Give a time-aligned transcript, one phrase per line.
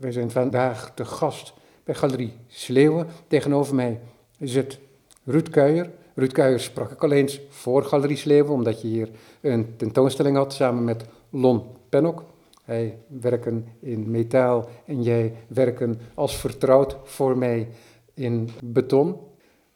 [0.00, 1.52] Wij zijn vandaag te gast
[1.84, 3.06] bij Galerie Sleeuwen.
[3.26, 4.00] Tegenover mij
[4.38, 4.78] zit
[5.24, 5.90] Ruud Kuijer.
[6.14, 9.08] Ruud Kuijer sprak ik al eens voor Galerie Sleeuwen, omdat je hier
[9.40, 12.24] een tentoonstelling had samen met Lon Pennock.
[12.64, 17.68] Hij werken in metaal en jij werken als vertrouwd voor mij
[18.14, 19.16] in beton.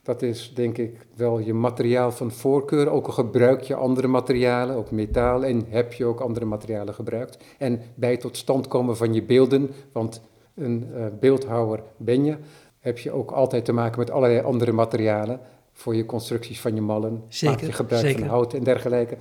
[0.04, 2.88] Dat is denk ik wel je materiaal van voorkeur.
[2.90, 7.44] Ook al gebruik je andere materialen, ook metaal, en heb je ook andere materialen gebruikt.
[7.58, 10.20] En bij het tot stand komen van je beelden, want
[10.54, 12.36] een uh, beeldhouwer ben je,
[12.78, 15.40] heb je ook altijd te maken met allerlei andere materialen
[15.72, 17.22] voor je constructies van je mallen.
[17.28, 18.18] Zeker, maak je gebruik zeker.
[18.18, 19.16] van hout en dergelijke.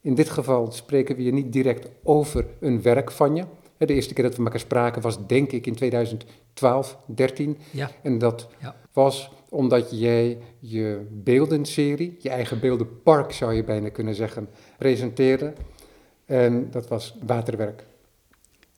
[0.00, 3.44] In dit geval spreken we je niet direct over een werk van je.
[3.78, 7.58] De eerste keer dat we elkaar spraken was denk ik in 2012, 13.
[7.70, 7.90] Ja.
[8.02, 8.76] En dat Ja.
[8.92, 15.52] was omdat jij je beeldenserie, je eigen beeldenpark zou je bijna kunnen zeggen, presenteerde.
[16.24, 17.84] En dat was waterwerk.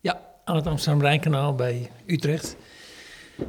[0.01, 2.57] Ja, aan het Amsterdam-Rijnkanaal bij Utrecht.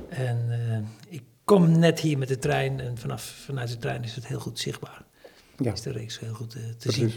[0.10, 4.16] En eh, ik kom net hier met de trein en vanaf, vanuit de trein is
[4.16, 5.06] het heel goed zichtbaar.
[5.58, 5.72] Ja.
[5.72, 7.12] Is de reeks heel goed eh, te zien.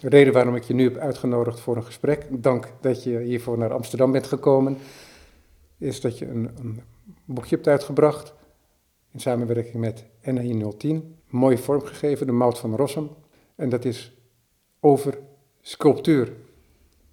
[0.00, 3.58] De reden waarom ik je nu heb uitgenodigd voor een gesprek, dank dat je hiervoor
[3.58, 4.78] naar Amsterdam bent gekomen,
[5.78, 6.82] is dat je een, een
[7.24, 8.32] boekje hebt uitgebracht
[9.12, 11.16] in samenwerking met NAI 010.
[11.28, 13.10] Mooi vormgegeven, de Mout van Rossum.
[13.54, 14.16] En dat is
[14.80, 15.18] over
[15.60, 16.32] sculptuur.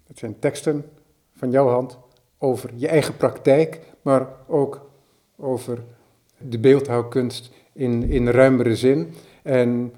[0.06, 0.84] Het zijn teksten
[1.36, 1.98] van jouw hand
[2.38, 4.90] over je eigen praktijk, maar ook
[5.36, 5.84] over
[6.38, 9.14] de beeldhouwkunst in, in ruimere zin.
[9.42, 9.92] En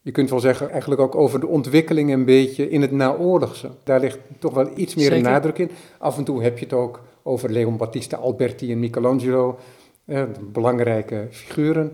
[0.00, 3.70] je kunt wel zeggen, eigenlijk ook over de ontwikkeling een beetje in het naoorlogse.
[3.82, 5.30] Daar ligt toch wel iets meer Zeker.
[5.30, 5.70] nadruk in.
[5.98, 9.58] Af en toe heb je het ook over Leon Battista Alberti en Michelangelo,
[10.04, 11.90] eh, belangrijke figuren.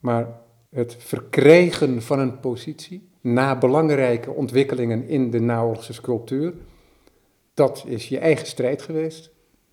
[0.00, 6.52] Maar het verkrijgen van een positie na belangrijke ontwikkelingen in de naoorlogse sculptuur,
[7.54, 9.30] dat is je eigen strijd geweest.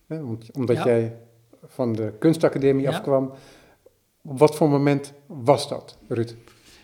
[0.08, 0.86] Hè, om- omdat Ja.
[0.86, 1.18] jij
[1.66, 2.90] van de kunstacademie Ja.
[2.90, 3.32] afkwam.
[4.22, 6.36] Op wat voor moment was dat, Ruud?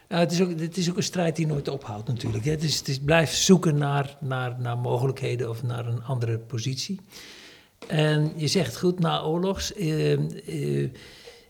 [0.09, 2.45] Ja, het, is ook, het is ook een strijd die nooit ophoudt natuurlijk.
[2.45, 6.99] Het is, het is blijf zoeken naar, naar, naar mogelijkheden of naar een andere positie.
[7.87, 9.73] En je zegt goed, na oorlogs.
[9.73, 10.89] eh, eh,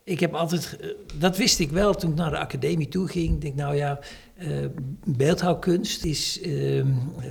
[0.03, 0.78] ik heb altijd,
[1.19, 3.34] dat wist ik wel toen ik naar de academie toe ging.
[3.34, 4.00] Ik denk, nou ja,
[4.35, 4.66] eh,
[5.06, 6.85] beeldhouwkunst is eh, eh,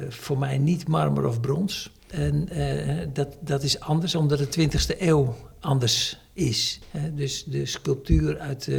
[0.09, 1.93] voor mij niet marmer of brons.
[2.11, 2.49] En
[3.13, 6.81] dat, dat is anders omdat de 20e eeuw anders is.
[7.15, 8.71] dus de sculptuur uit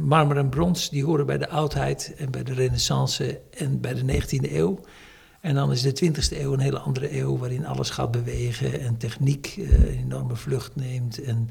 [0.00, 4.22] marmer en brons, die horen bij de oudheid en bij de renaissance en bij de
[4.22, 4.80] 19e eeuw.
[5.48, 8.96] En dan is de 20e eeuw een hele andere eeuw waarin alles gaat bewegen en
[8.96, 11.50] techniek eh, een enorme vlucht neemt en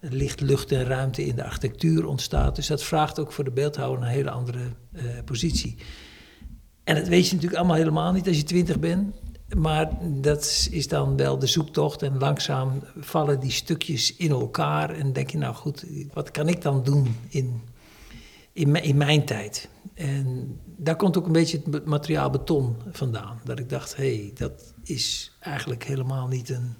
[0.00, 2.56] licht, lucht en ruimte in de architectuur ontstaat.
[2.56, 4.58] Dus dat vraagt ook voor de beeldhouwer een hele andere
[4.92, 5.76] eh, positie.
[6.84, 9.14] En dat weet je natuurlijk allemaal helemaal niet als je 20 bent.
[9.56, 14.90] Maar dat is dan wel de zoektocht en langzaam vallen die stukjes in elkaar.
[14.90, 17.60] En denk je, nou goed, wat kan ik dan doen in,
[18.52, 19.68] in, mijn- in mijn tijd?
[19.94, 23.40] En daar komt ook een beetje het materiaal beton vandaan.
[23.44, 26.74] Dat ik dacht, hé, hey, dat is eigenlijk helemaal niet een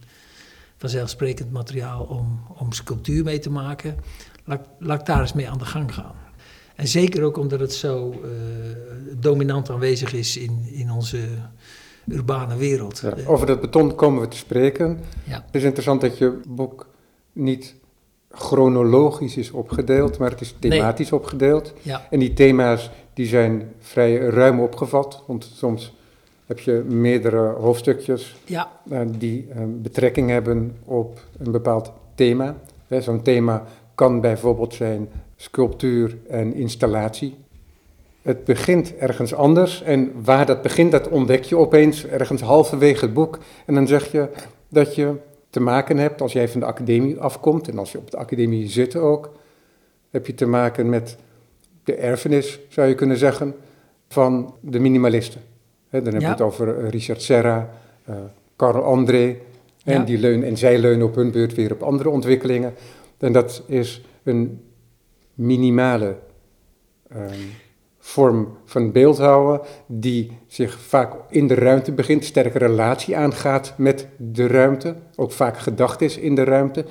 [0.76, 3.96] vanzelfsprekend materiaal om, om sculptuur mee te maken.
[4.44, 6.14] Laat, laat ik daar eens mee aan de gang gaan.
[6.76, 8.18] En zeker ook omdat het zo eh,
[9.16, 11.18] dominant aanwezig is in, in onze
[12.06, 12.98] urbane wereld.
[13.00, 15.00] Ja, over dat beton komen we te spreken.
[15.24, 15.42] ja.
[15.46, 16.88] Het is interessant dat je boek
[17.32, 17.74] niet
[18.32, 21.72] chronologisch is opgedeeld, maar het is thematisch opgedeeld.
[21.82, 22.06] ja.
[22.10, 25.94] En die thema's die zijn vrij ruim opgevat, want soms
[26.46, 32.56] heb je meerdere hoofdstukjes Ja, eh, die eh, betrekking hebben op een bepaald thema.
[33.00, 37.34] Zo'n thema kan bijvoorbeeld zijn sculptuur en installatie.
[38.22, 43.14] Het begint ergens anders en waar dat begint, dat ontdek je opeens ergens halverwege het
[43.14, 43.38] boek.
[43.66, 44.28] En dan zeg je
[44.68, 45.14] dat je
[45.52, 48.68] te maken hebt, als jij van de academie afkomt en als je op de academie
[48.68, 49.32] zit ook,
[50.10, 51.16] heb je te maken met
[51.84, 53.54] de erfenis, zou je kunnen zeggen,
[54.08, 55.40] van de minimalisten.
[55.90, 56.28] Dan heb je Ja.
[56.30, 57.70] het over eh, Richard Serra,
[58.04, 58.14] eh
[58.56, 59.36] Carl André,
[59.84, 60.04] en, Ja.
[60.04, 62.74] die leunen, en zij leunen op hun beurt weer op andere ontwikkelingen.
[63.18, 64.62] En dat is een
[65.34, 66.16] minimale
[67.08, 67.30] ehm,
[68.04, 74.46] vorm van beeldhouden die zich vaak in de ruimte begint, sterke relatie aangaat met de
[74.46, 76.84] ruimte, ook vaak gedacht is in de ruimte.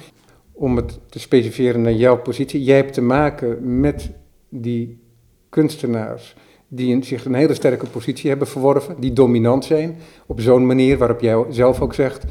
[0.52, 4.12] Om het te specificeren naar jouw positie, jij hebt te maken met
[4.50, 5.00] die
[5.50, 6.36] kunstenaars
[6.68, 11.22] die zich een hele sterke positie hebben verworven, die dominant zijn, op zo'n manier waarop
[11.22, 12.26] jij zelf ook zegt,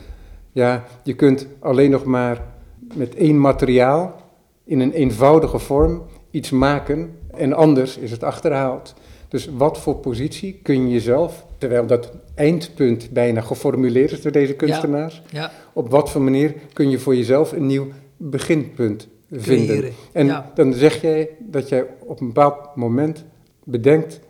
[0.52, 2.44] ja, je kunt alleen nog maar
[2.94, 4.20] met één materiaal
[4.64, 8.94] in een eenvoudige vorm iets maken en anders is het achterhaald.
[9.28, 14.54] Dus wat voor positie kun je jezelf, terwijl dat eindpunt bijna geformuleerd is door deze
[14.54, 19.76] kunstenaars, Ja, op wat voor manier kun je voor jezelf een nieuw beginpunt vinden?
[19.76, 20.50] Creëren, En ja.
[20.54, 23.24] dan zeg jij dat jij op een bepaald moment
[23.64, 24.20] bedenkt,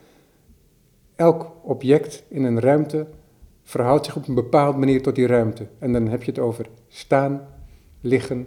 [1.17, 3.07] elk object in een ruimte
[3.63, 5.67] verhoudt zich op een bepaalde manier tot die ruimte.
[5.79, 7.49] En dan heb je het over staan,
[8.01, 8.47] liggen,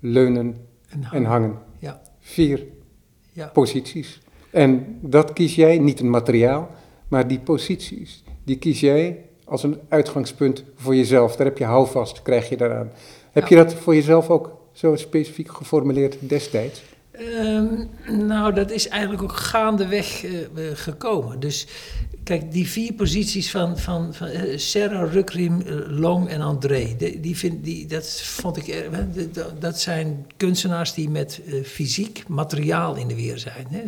[0.00, 0.56] leunen
[0.88, 1.58] en, en hangen.
[1.78, 2.66] Ja, Vier
[3.32, 3.46] ja.
[3.46, 4.20] posities.
[4.50, 6.70] En dat kies jij, niet een materiaal,
[7.08, 11.36] maar die posities, die kies jij als een uitgangspunt voor jezelf.
[11.36, 12.90] Daar heb je houvast, krijg je daaraan.
[13.32, 13.56] Heb Ja.
[13.56, 16.82] je dat voor jezelf ook zo specifiek geformuleerd destijds?
[17.10, 17.66] Ehm,
[18.26, 21.40] nou, dat is eigenlijk ook gaandeweg eh, eh, gekomen.
[21.40, 21.66] Dus
[22.24, 27.36] kijk, die vier posities van, van, van eh, Serra, Rukrim, eh, Long en André, die,
[27.36, 32.94] vind, die, dat vond ik, er- de- dat zijn kunstenaars die met eh, fysiek materiaal
[32.96, 33.66] in de weer zijn.
[33.68, 33.82] Hè.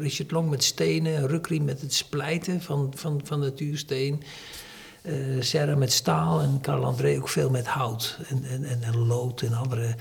[0.00, 4.22] Richard Long met stenen, Rukrim met het splijten van, van, van natuursteen.
[5.40, 9.42] Serra met staal en Carl André ook veel met hout en, en, en, en lood
[9.42, 9.94] en andere.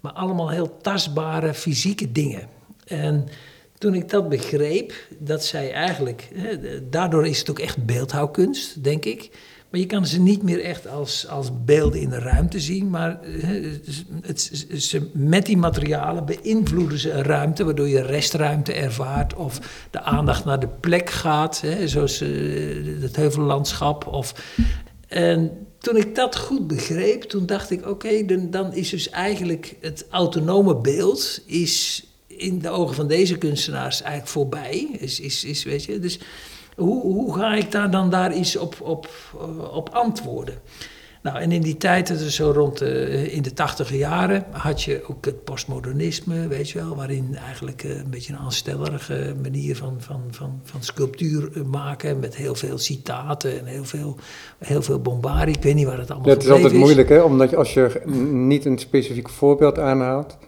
[0.00, 2.48] Maar allemaal heel tastbare fysieke dingen.
[2.86, 3.28] En
[3.80, 6.28] toen ik dat begreep, dat zij eigenlijk.
[6.34, 6.56] Hè,
[6.88, 9.30] daardoor is het ook echt beeldhouwkunst, denk ik.
[9.70, 12.90] Maar je kan ze niet meer echt als, als beelden in de ruimte zien.
[12.90, 18.72] Maar hè, het, het- ze, met die materialen beïnvloeden ze een ruimte, waardoor je restruimte
[18.72, 19.34] ervaart.
[19.34, 22.28] Of de aandacht naar de plek gaat, hè, zoals eh,
[23.00, 24.06] het heuvellandschap.
[24.06, 24.34] Of,
[25.08, 29.76] en toen ik dat goed begreep, toen dacht ik: oké, dan, dan is dus eigenlijk
[29.80, 31.42] het autonome beeld.
[31.46, 32.04] Is
[32.40, 34.88] in de ogen van deze kunstenaars eigenlijk voorbij.
[34.98, 36.20] Is, is, is, weet je, dus
[36.76, 39.08] hoe, hoe ga ik daar dan daar iets op, op,
[39.40, 40.54] eh, op antwoorden?
[41.22, 44.82] Nou, en in die tijd, dat is zo rond de, in de tachtige jaren, had
[44.82, 49.76] je ook het postmodernisme, weet je wel, waarin eigenlijk eh, een beetje een aanstellerige manier
[49.76, 54.16] van, van, van, van sculptuur eh, maken, met heel veel citaten en heel veel,
[54.58, 55.56] heel veel bombardie.
[55.56, 57.20] Ik weet niet waar het allemaal Dat is gebleven altijd moeilijk, hè?
[57.20, 58.02] Omdat je, als je
[58.32, 60.38] niet een specifiek voorbeeld aanhaalt,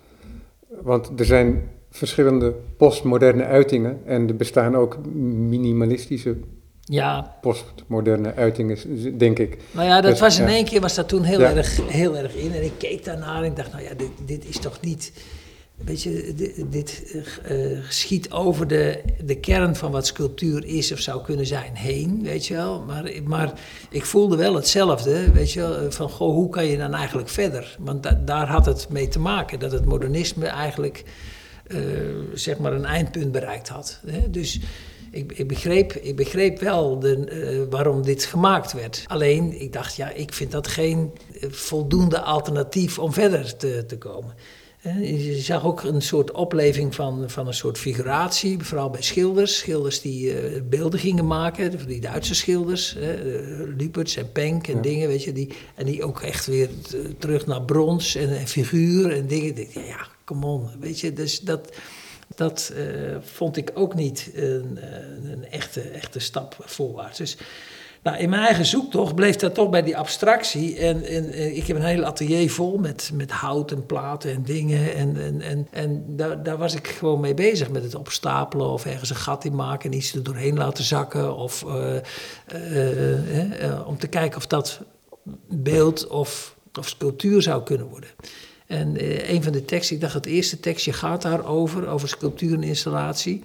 [0.83, 4.99] want er zijn verschillende postmoderne uitingen en er bestaan ook
[5.49, 6.37] minimalistische
[6.85, 8.79] Ja, postmoderne uitingen,
[9.19, 9.57] denk ik.
[9.71, 10.51] Nou ja, dat Dus, was in ja.
[10.53, 11.55] één keer was dat toen heel, Ja.
[11.55, 12.53] erg, heel erg in.
[12.53, 15.13] En ik keek daarnaar en ik dacht, nou ja, dit, dit is toch niet...
[15.85, 17.57] Weet je, dit, dit eh,
[17.89, 22.47] schiet over de, de kern van wat sculptuur is of zou kunnen zijn heen, weet
[22.47, 22.83] je wel.
[22.87, 23.53] Maar, maar
[23.91, 27.29] ik voelde wel hetzelfde, weet je wel, eh, van goh, hoe kan je dan eigenlijk
[27.29, 27.77] verder?
[27.81, 31.03] Want da- daar had het mee te maken, dat het modernisme eigenlijk,
[31.67, 31.79] eh,
[32.35, 34.01] zeg maar, een eindpunt bereikt had.
[34.07, 34.31] Hè?
[34.31, 34.61] Dus
[35.11, 39.05] ik, ik, begreep, ik begreep wel de, eh, waarom dit gemaakt werd.
[39.07, 41.11] Alleen, ik dacht, ja, ik vind dat geen
[41.41, 44.35] eh, voldoende alternatief om verder te, te komen.
[45.03, 49.59] Je zag ook een soort opleving van, van een soort figuratie, vooral bij schilders.
[49.59, 52.97] Schilders die beelden gingen maken, die Duitse schilders,
[53.77, 54.81] Luperts en Penck en Ja.
[54.83, 55.33] dingen, weet je.
[55.33, 56.69] Die, en die ook echt weer
[57.19, 59.55] terug naar brons en, en figuur en dingen.
[59.75, 60.07] Ja,
[60.41, 61.13] come weet je.
[61.13, 61.73] Dus dat,
[62.35, 62.85] dat eh,
[63.21, 67.19] vond ik ook niet een, eh, een echte, echte stap voorwaarts.
[67.19, 67.37] Dus
[68.03, 70.79] nou, in mijn eigen zoektocht bleef dat toch bij die abstractie.
[70.79, 74.95] En, en, ik heb een hele atelier vol met, met hout en platen en dingen.
[74.95, 78.87] En, en, en, en daar, daar was ik gewoon mee bezig met het opstapelen of
[78.87, 81.37] ergens een gat in maken en iets er doorheen laten zakken.
[81.37, 84.81] Of eh, om te kijken of dat
[85.49, 88.09] beeld of, of sculptuur zou kunnen worden.
[88.73, 92.55] En eh, een van de teksten, ik dacht het eerste tekstje gaat daarover, over sculptuur
[92.55, 93.43] en installatie.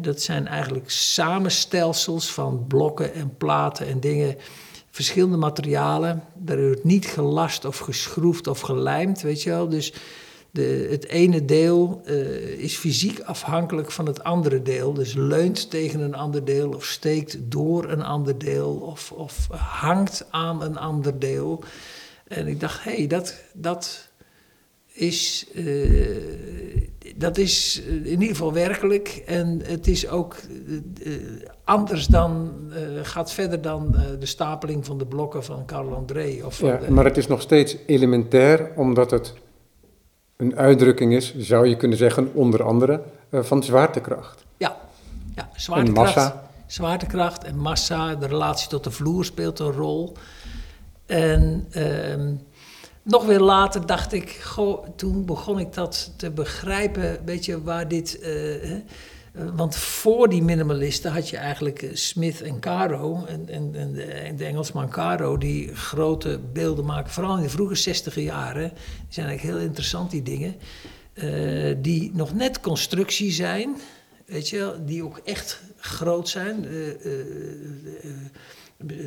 [0.00, 4.36] Dat zijn eigenlijk samenstelsels van blokken en platen en dingen,
[4.90, 6.22] verschillende materialen.
[6.34, 9.68] Daar wordt niet gelast of geschroefd of gelijmd, weet je wel.
[9.68, 9.92] Dus
[10.50, 12.16] de, het ene deel eh,
[12.58, 14.92] is fysiek afhankelijk van het andere deel.
[14.92, 20.26] Dus leunt tegen een ander deel of steekt door een ander deel of, of hangt
[20.30, 21.64] aan een ander deel.
[22.28, 24.05] En ik dacht, hé, hey, dat, dat
[24.96, 25.64] is, eh,
[27.16, 29.22] dat is eh, in ieder geval werkelijk.
[29.26, 30.36] En het is ook
[31.04, 31.12] eh,
[31.64, 32.52] anders dan,
[33.02, 36.38] gaat verder dan de stapeling van de blokken van Carl André.
[36.44, 39.34] Of Ja, de- maar het is nog steeds elementair, omdat het
[40.36, 44.44] een uitdrukking is, zou je kunnen zeggen, onder andere, van zwaartekracht.
[44.56, 44.76] Ja,
[45.34, 46.48] ja En zwaartekracht, massa.
[46.66, 50.12] zwaartekracht en massa, de relatie tot de vloer speelt een rol.
[51.06, 52.34] En ehm,
[53.06, 57.88] nog weer later dacht ik, goh, toen begon ik dat te begrijpen, weet je, waar
[57.88, 58.18] dit...
[58.18, 58.70] eh,
[59.54, 64.02] want voor die minimalisten had je eigenlijk eh, Smith en Caro, en, en, en de,
[64.02, 68.68] en de Engelsman Caro, die grote beelden maken, vooral in de vroege zestiger jaren.
[68.74, 70.54] Die zijn eigenlijk heel interessant, die dingen.
[71.14, 73.76] eh, die nog net constructie zijn,
[74.26, 76.66] weet je die ook echt groot zijn.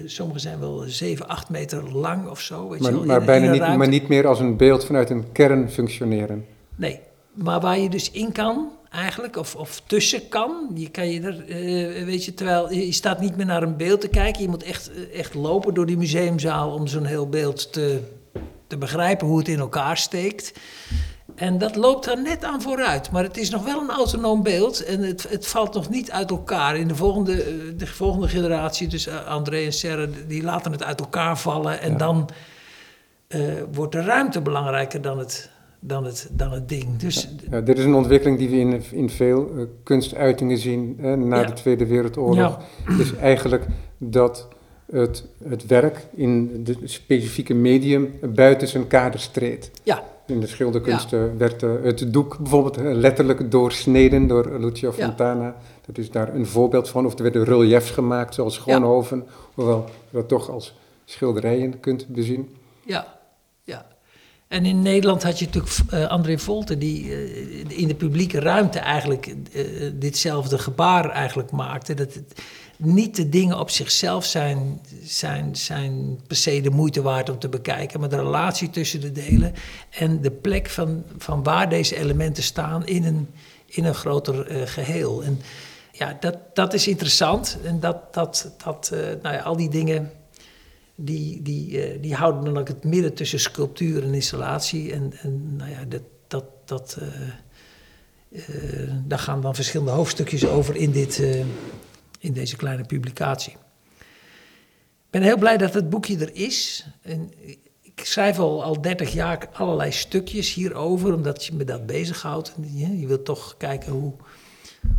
[0.05, 2.69] Sommige zijn wel 7, 8 meter lang of zo.
[2.69, 4.85] Weet maar, je wel, maar in- bijna in niet, maar niet meer als een beeld
[4.85, 6.45] vanuit een kern functioneren.
[6.75, 6.99] Nee,
[7.33, 11.45] maar waar je dus in kan eigenlijk, of, of tussen kan, je kan je er,
[11.47, 14.47] eh, weet je, terwijl je je staat niet meer naar een beeld te kijken, je
[14.49, 17.99] moet echt, eh, echt lopen door die museumzaal om zo'n heel beeld te,
[18.67, 20.53] te begrijpen hoe het in elkaar steekt.
[21.39, 24.83] En dat loopt er net aan vooruit, maar het is nog wel een autonoom beeld
[24.83, 26.77] en het, het valt nog niet uit elkaar.
[26.77, 30.83] In de volgende, eh, de volgende generatie, dus eh, André en Serre, die laten het
[30.83, 31.97] uit elkaar vallen en Ja.
[31.97, 32.29] dan
[33.27, 33.39] eh,
[33.73, 36.97] wordt de ruimte belangrijker dan het, dan het, dan het ding.
[36.97, 41.43] Dus Ja, dit is een ontwikkeling die we in, in veel kunstuitingen zien eh, na
[41.43, 42.59] de Tweede Wereldoorlog.
[42.99, 43.65] Is eigenlijk
[43.97, 44.47] dat
[44.91, 49.71] het, het werk in de specifieke medium buiten zijn kaders treedt.
[49.83, 55.05] ja, In de schilderkunsten werd eh, het doek bijvoorbeeld eh, letterlijk doorsneden door Lucio Ja.
[55.05, 55.55] Fontana.
[55.85, 57.05] Dat is daar een voorbeeld van.
[57.05, 59.27] Of er werden reliefs gemaakt zoals Schoonhoven.
[59.53, 60.73] Hoewel je dat toch als
[61.05, 62.55] schilderijen kunt bezien.
[62.85, 63.17] Ja,
[63.63, 63.85] ja.
[64.47, 67.11] En in Nederland had je natuurlijk eh, André Volte, die
[67.67, 69.35] in de publieke ruimte eigenlijk
[69.93, 71.93] ditzelfde gebaar eigenlijk maakte.
[71.93, 72.41] Dat het,
[72.81, 77.49] niet de dingen op zichzelf zijn, zijn, zijn per se de moeite waard om te
[77.49, 79.53] bekijken, maar de relatie tussen de delen
[79.89, 83.27] en de plek van, van waar deze elementen staan in een,
[83.65, 85.23] in een groter eh, geheel.
[85.23, 85.41] En
[85.91, 87.57] ja, dat, dat is interessant.
[87.63, 90.11] En dat, dat, dat eh, nou ja, al die dingen
[90.95, 94.93] die, die, eh, die houden dan ook het midden tussen sculptuur en installatie.
[94.93, 96.97] En, en nou ja, dat, dat, dat,
[99.05, 101.21] daar gaan dan verschillende hoofdstukjes over in, dit,
[102.19, 103.51] in deze kleine publicatie.
[105.05, 106.87] Ik ben heel blij dat het boekje er is.
[107.01, 107.31] En
[107.81, 112.53] ik schrijf al, al 30 jaar allerlei stukjes hierover, omdat je me dat bezighoudt.
[112.73, 114.13] Je, je wilt toch kijken hoe,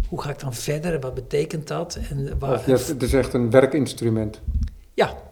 [0.09, 1.99] hoe ga ik dan verder en wat betekent dat?
[2.11, 4.41] En waar, het is echt een werkinstrument.
[4.95, 5.29] ja.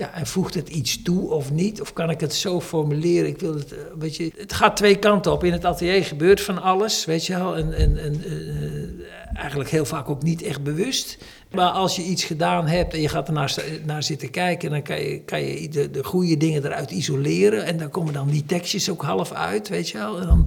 [0.00, 1.80] Ja, en voegt het iets toe of niet?
[1.80, 3.28] Of kan ik het zo formuleren?
[3.28, 5.44] Ik wil het, eh, weet je, het gaat twee kanten op.
[5.44, 7.56] In het atelier gebeurt van alles, weet je wel.
[7.56, 11.18] En, en, en eh, eigenlijk heel vaak ook niet echt bewust.
[11.50, 13.54] Maar als je iets gedaan hebt en je gaat ernaar
[13.84, 14.70] naar zitten kijken...
[14.70, 17.64] dan kan je, kan je de, de goede dingen eruit isoleren.
[17.64, 20.20] En dan komen dan die tekstjes ook half uit, weet je wel.
[20.20, 20.46] En dan,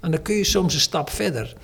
[0.00, 1.56] en dan kun je soms een stap verder.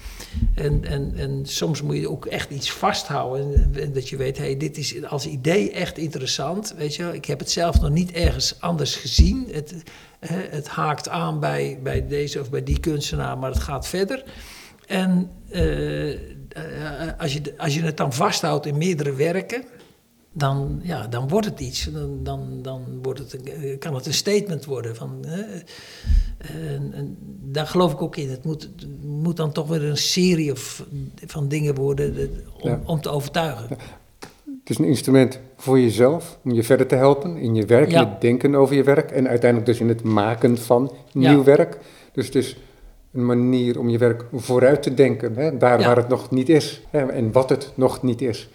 [0.55, 3.71] En, en, en soms moet je ook echt iets vasthouden.
[3.75, 6.75] En, dat je weet, hey, dit is als idee echt interessant.
[6.77, 7.11] Weet je.
[7.13, 9.49] Ik heb het zelf nog niet ergens anders gezien.
[9.51, 9.75] Het,
[10.29, 14.25] het haakt aan bij, bij deze of bij die kunstenaar, maar het gaat verder.
[14.87, 19.65] En eh, eh, als, je, als je het dan vasthoudt in meerdere werken,
[20.37, 21.89] dan, ja, dan wordt het iets.
[21.93, 24.97] Dan, dan, dan wordt het, eh, kan het een statement worden.
[24.97, 25.43] Van, hè,
[26.39, 28.31] en, en daar geloof ik ook in.
[28.31, 30.85] Het moet, het moet dan toch weer een serie of,
[31.27, 32.25] van dingen worden eh,
[32.63, 32.81] om, Ja.
[32.85, 33.69] om te overtuigen.
[34.61, 38.03] Het is een instrument voor jezelf, om je verder te helpen in je werk, Ja.
[38.03, 41.79] in het denken over je werk en uiteindelijk dus in het maken van nieuw werk.
[42.13, 42.57] Dus het is
[43.13, 46.83] een manier om je werk vooruit te denken, hè, daar waar het nog niet is
[46.91, 48.49] hè, en wat het nog niet is.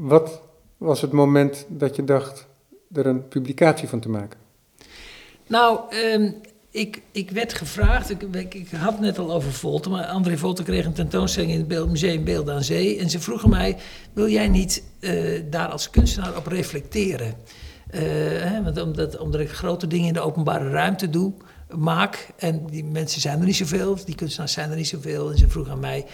[0.00, 0.40] Wat
[0.76, 2.46] was het moment dat je dacht
[2.92, 4.38] er een publicatie van te maken?
[5.46, 6.32] Nou, ehm,
[6.70, 10.62] ik, ik werd gevraagd, ik, ik, had het net al over Volte, maar André Volte
[10.62, 12.98] kreeg een tentoonstelling in het Beeld- Museum Beelden aan Zee.
[12.98, 13.76] En ze vroegen mij,
[14.12, 17.34] wil jij niet eh, daar als kunstenaar op reflecteren?
[17.90, 18.00] Eh,
[18.42, 21.32] hè, want omdat, omdat ik grote dingen in de openbare ruimte doe,
[21.76, 25.30] maak, en die mensen zijn er niet zoveel, die kunstenaars zijn er niet zoveel.
[25.30, 26.06] En ze vroegen aan mij,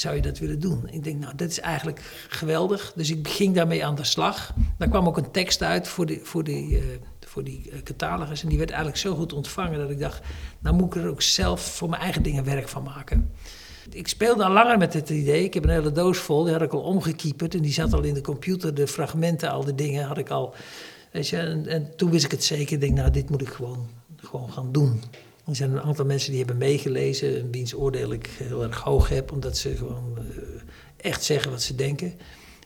[0.00, 0.88] zou je dat willen doen?
[0.90, 2.92] Ik denk, nou, dat is eigenlijk geweldig.
[2.96, 4.54] Dus ik ging daarmee aan de slag.
[4.78, 6.84] Daar kwam ook een tekst uit voor die, voor die, eh,
[7.20, 8.42] voor die eh, catalogus.
[8.42, 10.20] En die werd eigenlijk zo goed ontvangen dat ik dacht,
[10.58, 13.30] nou moet ik er ook zelf voor mijn eigen dingen werk van maken.
[13.90, 15.44] Ik speelde al langer met het idee.
[15.44, 17.54] Ik heb een hele doos vol, die had ik al omgekieperd.
[17.54, 20.54] En die zat al in de computer, de fragmenten, al die dingen had ik al.
[21.10, 22.72] En, en toen wist ik het zeker.
[22.72, 25.02] Ik denk, nou, dit moet ik gewoon, gewoon gaan doen.
[25.48, 29.08] Er zijn een aantal mensen die hebben meegelezen, en wiens oordeel ik heel erg hoog
[29.08, 30.24] heb, omdat ze gewoon eh,
[30.96, 32.14] echt zeggen wat ze denken.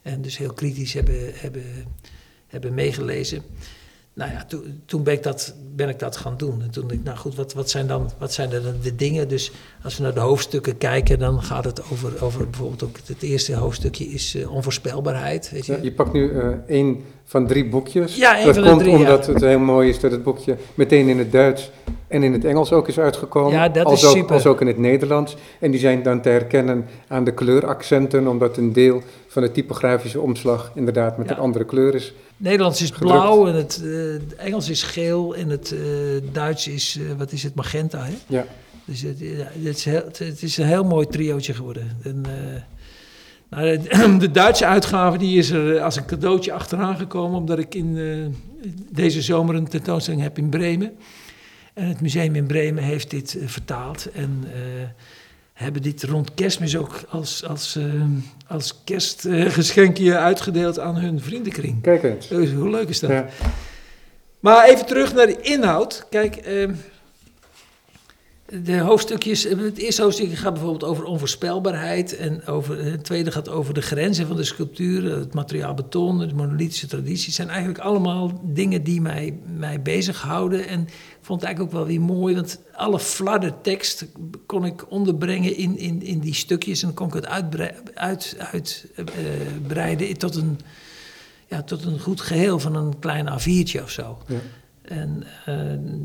[0.02, 1.64] En dus heel kritisch hebben, hebben,
[2.46, 3.42] hebben meegelezen.
[4.14, 6.62] Nou ja, toen, toen ben, ik dat, ben ik dat gaan doen.
[6.62, 8.94] En toen dacht ik, nou goed, wat, wat zijn dan wat zijn er dan de
[8.94, 9.28] dingen?
[9.28, 9.52] Dus
[9.82, 13.54] als we naar de hoofdstukken kijken, dan gaat het over, over bijvoorbeeld ook het eerste
[13.54, 15.50] hoofdstukje is eh, onvoorspelbaarheid.
[15.50, 15.72] Weet je?
[15.72, 18.16] Ja, je pakt nu eh één van drie boekjes.
[18.16, 18.96] Ja, één dat van de komt ja.
[18.96, 21.70] omdat het heel mooi is dat het boekje meteen in het Duits
[22.08, 23.52] en in het Engels ook is uitgekomen.
[23.52, 24.34] Ja, dat als is ook, super.
[24.34, 25.36] Als ook in het Nederlands.
[25.60, 30.20] En die zijn dan te herkennen aan de kleuraccenten, omdat een deel van de typografische
[30.20, 31.34] omslag inderdaad met Ja.
[31.34, 32.14] een andere kleur is.
[32.42, 33.12] Nederlands is Gedrukt.
[33.12, 35.80] blauw en het eh, Engels is geel en het eh,
[36.32, 38.04] Duits is, eh, wat is het, magenta.
[38.04, 38.12] Hè?
[38.26, 38.46] Ja.
[38.84, 39.20] Dus het,
[39.62, 41.96] is, heel, het is een heel mooi triootje geworden.
[42.02, 42.24] En,
[43.50, 47.74] nou, de, de Duitse uitgave die is er als een cadeautje achteraan gekomen, omdat ik
[47.74, 47.98] in
[48.90, 50.92] deze zomer een tentoonstelling heb in Bremen.
[51.74, 54.44] En het museum in Bremen heeft dit vertaald en
[55.52, 57.84] hebben dit rond kerstmis ook als, als, eh,
[58.46, 61.82] als kerstgeschenkje uitgedeeld aan hun vriendenkring.
[61.82, 62.28] Kijk eens.
[62.30, 63.10] Hoe leuk is dat?
[63.10, 63.26] Ja.
[64.40, 66.06] Maar even terug naar de inhoud.
[66.10, 66.74] Kijk, ehm,
[68.62, 69.42] de hoofdstukjes.
[69.42, 72.16] Het eerste hoofdstuk gaat bijvoorbeeld over onvoorspelbaarheid.
[72.16, 75.16] En over, het tweede gaat over de grenzen van de sculptuur.
[75.18, 77.26] Het materiaal beton, de monolithische traditie.
[77.26, 80.68] Het zijn eigenlijk allemaal dingen die mij, mij bezighouden.
[80.68, 82.34] En ik vond het eigenlijk ook wel weer mooi.
[82.34, 84.06] Want alle fladdertekst
[84.46, 86.82] kon ik onderbrengen in, in, in die stukjes.
[86.82, 88.86] En kon ik het uitbreiden uit, uit,
[89.74, 90.58] eh, tot een
[91.52, 94.18] ja, tot een goed geheel van een klein A4'tje of zo.
[94.26, 94.38] Ja.
[94.92, 95.56] En eh,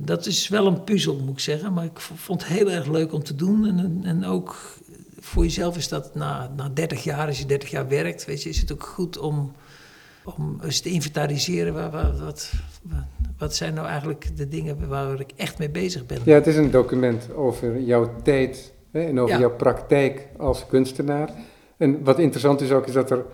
[0.06, 1.74] dat is wel een puzzel, moet ik zeggen.
[1.74, 3.65] Maar ik vond het heel erg leuk om te doen.
[3.65, 4.56] En, en ook
[5.20, 8.50] voor jezelf is dat na, na 30 jaar, als je 30 jaar werkt, weet je,
[8.50, 9.51] is het ook goed om,
[10.24, 11.74] om eens te inventariseren.
[11.74, 12.51] Waar, waar- wat,
[12.82, 12.98] wat,
[13.38, 16.20] wat zijn nou eigenlijk de dingen waar ik echt mee bezig ben?
[16.24, 19.39] Ja, het is een document over jouw tijd hè, en over Ja.
[19.39, 21.29] jouw praktijk als kunstenaar.
[21.77, 23.25] En wat interessant is ook, is dat, er,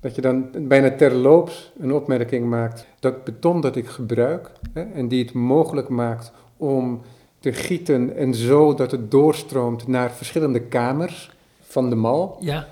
[0.00, 2.86] dat je dan bijna terloops een opmerking maakt.
[3.00, 7.00] Dat beton dat ik gebruik hè, en die het mogelijk maakt om
[7.38, 11.30] te gieten en zo dat het doorstroomt naar verschillende kamers
[11.60, 12.36] van de mal.
[12.40, 12.68] Ja,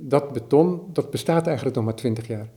[0.00, 2.48] Dat beton, dat bestaat eigenlijk nog maar 20 jaar.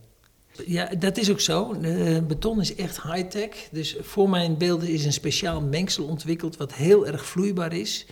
[0.66, 1.72] Ja, dat is ook zo.
[1.72, 3.68] Eh, beton is echt high-tech.
[3.70, 8.06] Dus voor mijn beelden is een speciaal mengsel ontwikkeld wat heel erg vloeibaar is.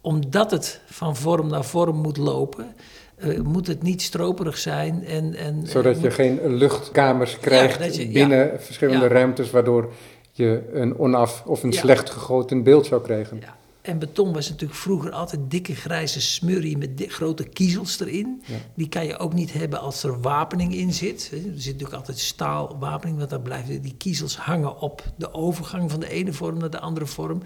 [0.00, 2.74] Omdat het van vorm naar vorm moet lopen,
[3.16, 5.04] eh, moet het niet stroperig zijn.
[5.06, 8.12] En, en, Zodat eh, je moet- geen luchtkamers krijgt je- ja.
[8.12, 9.10] binnen verschillende Ja.
[9.12, 9.92] ruimtes, waardoor
[10.32, 13.36] je een onaf of een slecht gegoten beeld zou krijgen.
[13.40, 13.56] Ja.
[13.82, 18.42] En beton was natuurlijk vroeger altijd dikke grijze smurrie met grote kiezels erin.
[18.74, 21.30] Die kan je ook niet hebben als er wapening in zit.
[21.32, 26.00] Er zit natuurlijk altijd staalwapening, want dan blijven die kiezels hangen op de overgang van
[26.00, 27.42] de ene vorm naar de andere vorm.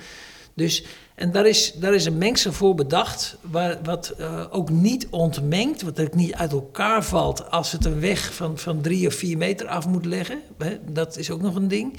[0.54, 0.84] Dus,
[1.14, 5.82] en daar is, daar is een mengsel voor bedacht, waar, wat eh, ook niet ontmengt,
[5.82, 9.36] wat ook niet uit elkaar valt als het een weg van, van drie of vier
[9.36, 10.40] meter af moet leggen.
[10.58, 11.98] Hè, dat is ook nog een ding.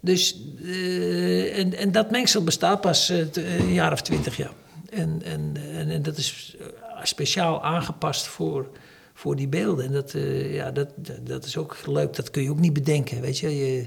[0.00, 3.18] Dus, eh, en, en dat mengsel bestaat pas eh,
[3.58, 4.52] een jaar of twintig jaar.
[4.90, 5.56] En, en,
[5.88, 6.56] en, dat is
[7.02, 8.70] speciaal aangepast voor,
[9.14, 9.84] voor die beelden.
[9.84, 10.14] En dat,
[10.50, 13.20] ja, dat- dat is ook leuk, dat kun je ook niet bedenken.
[13.20, 13.86] Weet je, je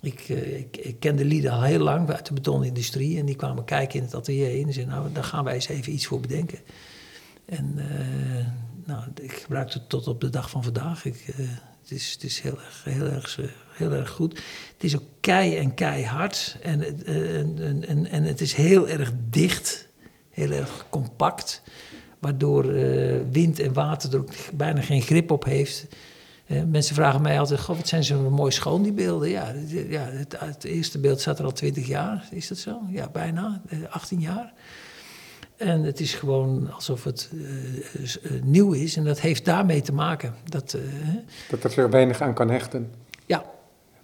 [0.00, 3.18] ik, eh, ik, ik ken de lieden al heel lang uit de betonindustrie.
[3.18, 4.66] En die kwamen kijken in het atelier.
[4.66, 6.58] En zeiden, nou, daar gaan wij eens even iets voor bedenken.
[7.48, 8.46] En eh,
[8.84, 11.04] nou, ik gebruik het tot op de dag van vandaag.
[11.04, 11.36] Ik, eh,
[11.82, 14.32] het is, het is heel, erg, heel, erg, heel erg goed.
[14.72, 16.56] Het is ook kei en keihard.
[16.62, 19.88] En, het, eh, en, en, en, het is heel erg dicht.
[20.30, 21.62] Heel erg compact.
[22.18, 22.72] Waardoor
[23.30, 25.86] wind en water er ook bijna geen grip op heeft.
[26.48, 29.28] Eh, mensen vragen mij altijd, goh, wat zijn zo mooi schoon die beelden.
[29.28, 32.80] Ja, het- ja het, het eerste beeld staat er al 20 jaar, is dat zo?
[32.90, 34.52] Ja, bijna, eh, 18 jaar.
[35.56, 38.96] En het is gewoon alsof het eh, eh, nieuw is.
[38.96, 40.34] En dat heeft daarmee te maken.
[40.44, 40.80] Dat, eh.
[41.50, 42.90] Dat er zich weinig aan kan hechten.
[43.26, 43.44] ja.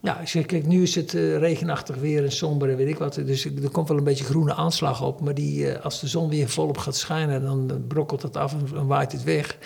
[0.00, 2.98] Ja, als je kijkt, nu is het eh, regenachtig weer en somber en weet ik
[2.98, 3.14] wat.
[3.14, 5.20] Dus er komt wel een beetje groene aanslag op.
[5.20, 8.52] Maar die, eh, als de zon weer volop gaat schijnen, dan eh, brokkelt het af
[8.52, 9.57] en, en waait het weg.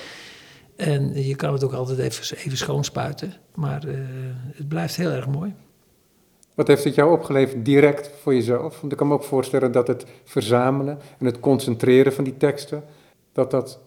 [0.79, 3.33] En je kan het ook altijd even, even schoonspuiten.
[3.55, 3.95] Maar eh,
[4.55, 5.55] het blijft heel erg mooi.
[6.55, 8.81] Wat heeft het jou opgeleverd direct voor jezelf?
[8.81, 12.85] Want ik kan me ook voorstellen dat het verzamelen en het concentreren van die teksten,
[13.33, 13.81] dat dat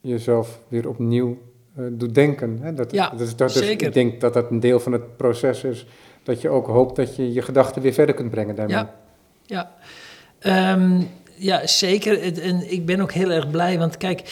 [0.00, 1.38] jezelf weer opnieuw
[1.76, 2.58] eh, doet denken.
[2.62, 2.74] Hè?
[2.74, 3.86] Dat, Ja, dat zeker.
[3.86, 5.86] ik denk dat dat een deel van het proces is,
[6.22, 8.76] dat je ook hoopt dat je je gedachten weer verder kunt brengen daarmee.
[8.76, 8.94] Ja,
[9.46, 9.74] ja.
[10.38, 11.02] Ehm,
[11.34, 12.40] ja zeker.
[12.42, 14.22] En ik ben ook heel erg blij, want kijk,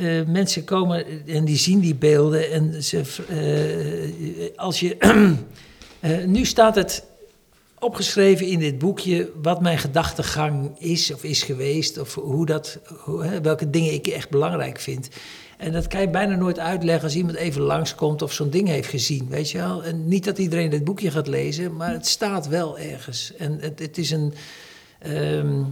[0.00, 2.50] eh, mensen komen en die zien die beelden.
[2.50, 4.96] En ze, eh, als je.
[6.00, 7.04] eh, nu staat het
[7.78, 13.24] opgeschreven in dit boekje wat mijn gedachtegang is of is geweest, of hoe dat, hoe,
[13.24, 15.08] hè, welke dingen ik echt belangrijk vind.
[15.58, 18.88] En dat kan je bijna nooit uitleggen als iemand even langskomt of zo'n ding heeft
[18.88, 19.84] gezien, weet je wel.
[19.84, 23.32] En niet dat iedereen dit boekje gaat lezen, maar het staat wel ergens.
[23.38, 24.34] En het, het is een...
[25.00, 25.62] ehm,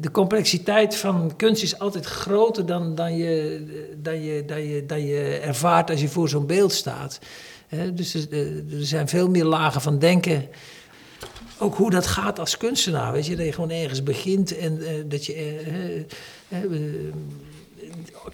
[0.00, 3.62] de complexiteit van kunst is altijd groter dan, dan, je,
[4.02, 7.18] dan, je, dan, je, dan je ervaart als je voor zo'n beeld staat.
[7.94, 10.48] Dus er, zijn veel meer lagen van denken
[11.58, 13.12] ook hoe dat gaat als kunstenaar.
[13.12, 15.60] Weet je, dat je gewoon ergens begint en eh, dat je.
[16.48, 16.58] eh,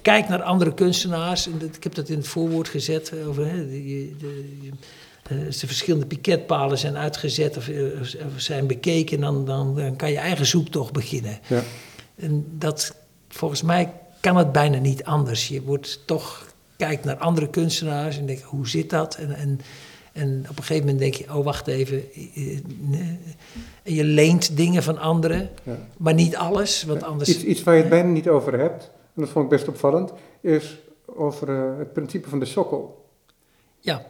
[0.02, 1.46] kijk naar andere kunstenaars.
[1.46, 3.12] Ik heb dat in het voorwoord gezet.
[3.26, 3.66] Over, hè,
[5.28, 8.00] de, de, eh, verschillende piketpalen zijn uitgezet of, eh,
[8.34, 11.38] of zijn bekeken, dan, dan, dan kan je eigen zoektocht beginnen.
[11.48, 11.62] Ja.
[12.16, 12.94] En dat,
[13.28, 15.48] volgens mij kan het bijna niet anders.
[15.48, 19.14] Je wordt toch, kijkt naar andere kunstenaars en denkt, hoe zit dat?
[19.14, 19.60] En, en,
[20.12, 22.02] en op een gegeven moment denk je, oh wacht even.
[23.82, 25.78] En je leent dingen van anderen, ja.
[25.96, 26.82] maar niet alles.
[26.82, 29.50] Want anders, iets, iets waar je het bijna niet over hebt, en dat vond ik
[29.50, 33.04] best opvallend, is over het principe van de sokkel.
[33.80, 34.06] Ja.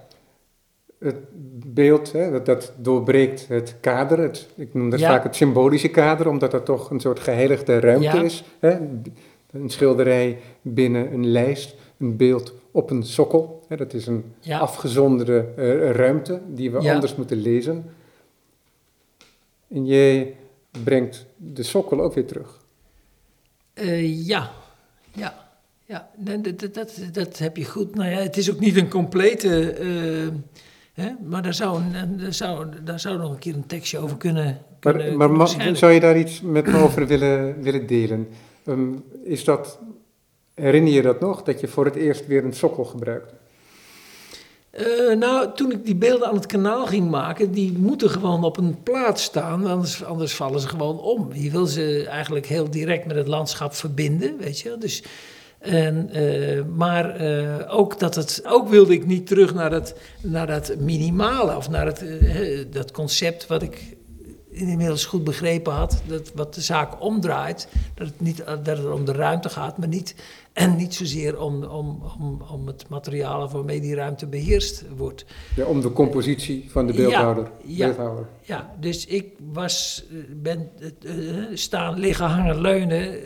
[1.05, 1.17] Het
[1.67, 4.19] beeld, hè, dat, dat doorbreekt het kader.
[4.19, 8.25] Het, ik noem dat vaak het symbolische kader, omdat dat toch een soort geheiligde ruimte
[8.25, 8.45] is.
[8.59, 8.79] Hè?
[9.51, 13.65] Een schilderij binnen een lijst, een beeld op een sokkel.
[13.69, 13.77] Hè?
[13.77, 17.85] Dat is een afgezonderde uh, ruimte die we anders moeten lezen.
[19.69, 20.37] En jij
[20.85, 22.61] brengt de sokkel ook weer terug.
[23.75, 24.51] Uh, ja,
[25.13, 25.43] ja.
[25.87, 27.95] Ja, dat, dat, dat, dat, heb je goed.
[27.95, 29.79] Nou ja, het is ook niet een complete.
[29.81, 30.29] Uh,
[30.95, 34.59] hè, maar daar zou, daar, zou, daar zou nog een keer een tekstje over kunnen.
[34.81, 38.29] kunnen maar, maar zou je daar iets met me over willen, willen delen?
[38.67, 39.79] Um, is dat,
[40.55, 43.35] herinner je dat nog, dat je voor het eerst weer een sokkel gebruikte?
[44.79, 48.57] Uh, nou, toen ik die beelden aan het kanaal ging maken, die moeten gewoon op
[48.57, 51.29] een plaats staan, anders, anders vallen ze gewoon om.
[51.33, 54.77] Je wil ze eigenlijk heel direct met het landschap verbinden, weet je.
[54.79, 55.03] Dus
[55.65, 60.47] en, uh, maar uh, ook, dat het, ook wilde ik niet terug naar dat, naar
[60.47, 63.97] dat minimale of naar het, uh, dat concept wat ik
[64.51, 66.03] inmiddels goed begrepen had.
[66.07, 69.89] Dat wat de zaak omdraait, dat het, niet, dat het om de ruimte gaat, maar
[69.89, 70.15] niet,
[70.55, 75.25] en niet zozeer om, om, om, om het materiaal waarmee die ruimte beheerst wordt.
[75.57, 77.51] Ja, om de compositie van de beeldhouder.
[77.65, 78.29] Ja, beeldhouder.
[78.43, 80.71] ja, dus ik was, ben
[81.53, 83.19] staan, liggen, hangen, leunen,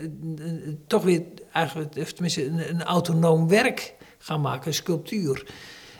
[0.87, 5.45] toch weer eigenlijk, tenminste, een, een autonoom werk gaan maken, een sculptuur.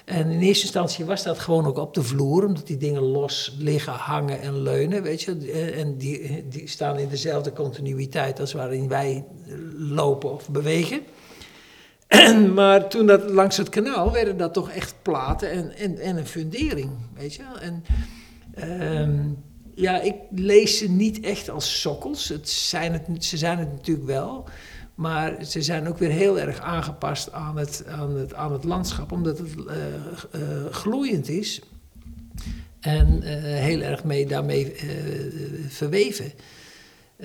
[0.05, 3.55] En in eerste instantie was dat gewoon ook op de vloer, omdat die dingen los
[3.59, 5.51] liggen, hangen en leunen, weet je.
[5.75, 9.25] En die, die staan in dezelfde continuïteit als waarin wij
[9.77, 11.01] lopen of bewegen.
[12.53, 16.27] Maar toen dat langs het kanaal werden dat toch echt platen en, en, en een
[16.27, 17.43] fundering, weet je.
[17.59, 17.83] En
[19.01, 19.37] um,
[19.75, 22.27] ja, ik lees ze niet echt als sokkels.
[22.27, 24.47] Het zijn het, ze zijn het natuurlijk wel.
[24.95, 29.11] Maar ze zijn ook weer heel erg aangepast aan het, aan het, aan het landschap,
[29.11, 29.73] omdat het uh,
[30.71, 31.61] gloeiend is.
[32.79, 34.75] En uh, heel erg mee, daarmee
[35.67, 36.31] verweven.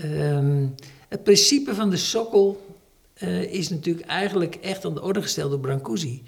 [0.05, 0.75] Um,
[1.09, 2.74] het principe van de sokkel
[3.51, 6.23] is natuurlijk eigenlijk echt aan de orde gesteld door Brancusi.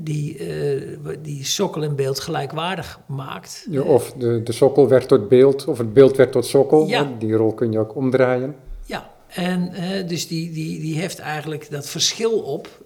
[0.00, 0.40] die,
[1.22, 3.66] die sokkel en beeld gelijkwaardig maakt.
[3.70, 6.86] Ja, of de, de sokkel werd tot beeld, of het beeld werd tot sokkel.
[6.86, 7.12] Ja.
[7.18, 8.54] Die rol kun je ook omdraaien.
[8.84, 9.72] Ja, en
[10.06, 12.84] dus die, die, die heft eigenlijk dat verschil op.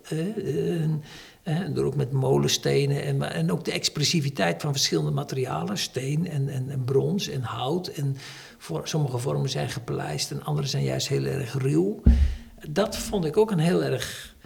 [1.43, 6.49] En door ook met molenstenen en, en ook de expressiviteit van verschillende materialen, steen en,
[6.49, 7.89] en, en brons en hout.
[7.89, 8.17] En
[8.59, 12.01] voor, sommige vormen zijn gepleist en andere zijn juist heel erg ruw.
[12.73, 14.37] Dat vond ik ook een heel erg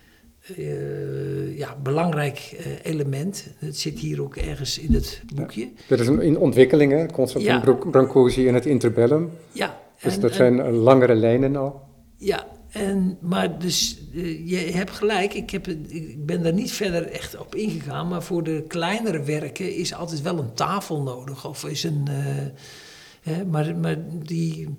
[0.57, 3.47] uh, ja, belangrijk uh, element.
[3.59, 5.61] Het zit hier ook ergens in het boekje.
[5.61, 7.07] Ja, dat is in ontwikkeling, hè?
[7.07, 7.75] Constantin ja.
[7.91, 9.31] Brancusi in het interbellum.
[9.53, 9.81] Ja.
[10.03, 11.83] Dus en, dat zijn en, langere lijnen al.
[12.17, 17.07] Ja, en, maar dus uh, je hebt gelijk, ik, heb, ik ben daar niet verder
[17.07, 21.49] echt op ingegaan, maar voor de kleinere werken is altijd wel een tafel nodig.
[21.49, 22.17] Of is een, uh,
[23.23, 24.77] hè, maar, maar die,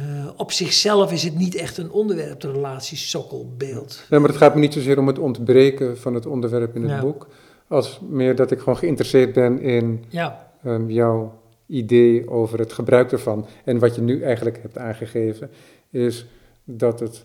[0.00, 4.04] uh, op zichzelf is het niet echt een onderwerp, de relatie sokkelbeeld.
[4.10, 6.90] Nee, maar het gaat me niet zozeer om het ontbreken van het onderwerp in het
[6.90, 7.00] ja.
[7.00, 7.26] boek,
[7.68, 10.50] als meer dat ik gewoon geïnteresseerd ben in ja.
[10.66, 13.46] um, jouw idee over het gebruik ervan.
[13.64, 15.50] En wat je nu eigenlijk hebt aangegeven,
[15.90, 16.26] is
[16.64, 17.24] dat het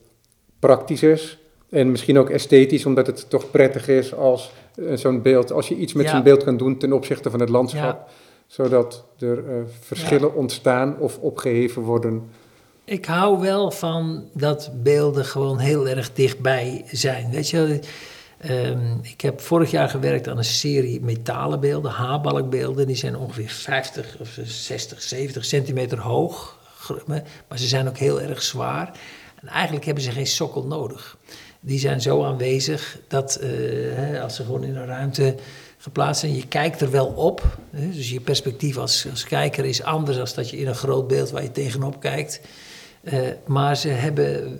[0.60, 1.38] praktisch is
[1.70, 5.76] en misschien ook esthetisch, omdat het toch prettig is als uh, zo'n beeld, als je
[5.76, 6.12] iets met ja.
[6.12, 8.10] zo'n beeld kan doen ten opzichte van het landschap,
[8.48, 12.30] zodat er uh, verschillen ontstaan of opgeheven worden.
[12.86, 17.30] Ik hou wel van dat beelden gewoon heel erg dichtbij zijn.
[17.30, 17.80] Weet je,
[18.50, 22.88] um, ik heb vorig jaar gewerkt aan een serie metalen beelden, haarbalkbeelden.
[22.88, 26.62] Die zijn ongeveer 50 of 60, 70 centimeter hoog
[27.48, 29.00] maar ze zijn ook heel erg zwaar.
[29.42, 31.18] En eigenlijk hebben ze geen sokkel nodig.
[31.60, 35.36] Die zijn zo aanwezig dat uh, als ze gewoon in een ruimte
[35.78, 37.58] geplaatst zijn, je kijkt er wel op.
[37.72, 41.30] Dus je perspectief als, als kijker is anders dan dat je in een groot beeld
[41.30, 42.42] waar je tegenop kijkt.
[43.04, 44.60] Uh, maar ze hebben,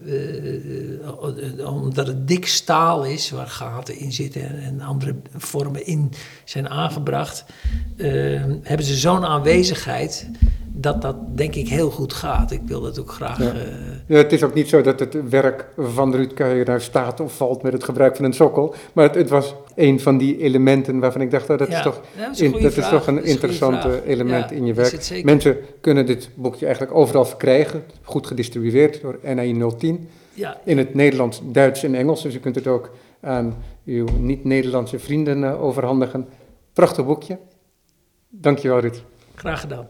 [1.58, 6.12] uh, omdat het dik staal is, waar gaten in zitten en, en andere vormen in
[6.44, 7.46] zijn aangebracht,
[8.62, 10.28] hebben ze zo'n aanwezigheid
[10.76, 12.52] dat dat denk ik heel goed gaat.
[12.52, 13.38] Ik wil dat ook graag.
[13.40, 13.52] Ja.
[13.52, 13.62] eh,
[14.08, 17.36] Ja, het is ook niet zo dat het werk van Ruud Kuijer nou staat of
[17.36, 18.76] valt met het gebruik van een sokkel.
[18.94, 21.84] Maar het, het was een van die elementen waarvan ik dacht, oh, dat, ja, is,
[21.84, 24.04] toch, dat is, een in- dat is toch een vraag.
[24.06, 25.24] element in je werk.
[25.24, 27.84] Mensen kunnen dit boekje eigenlijk overal verkrijgen.
[28.02, 30.08] Goed gedistribueerd door NAI 010.
[30.34, 32.22] Ja, In het Nederlands, Duits en Engels.
[32.24, 32.90] Dus u kunt het ook
[33.22, 33.56] aan
[33.86, 36.28] uw niet-Nederlandse vrienden eh, overhandigen.
[36.74, 37.38] Prachtig boekje.
[38.30, 39.02] Dankjewel, Ruud.
[39.36, 39.88] graag gedaan.